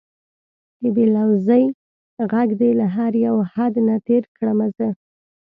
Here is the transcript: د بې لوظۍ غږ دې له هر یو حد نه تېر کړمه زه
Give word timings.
د 0.81 0.83
بې 0.95 1.05
لوظۍ 1.15 1.65
غږ 2.31 2.49
دې 2.59 2.71
له 2.79 2.85
هر 2.95 3.11
یو 3.25 3.35
حد 3.53 3.73
نه 3.87 3.95
تېر 4.07 4.23
کړمه 4.37 4.67
زه 4.77 4.89